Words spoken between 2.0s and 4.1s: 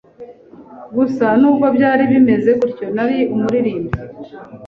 bimeze gutyo, nari umuririmbyi,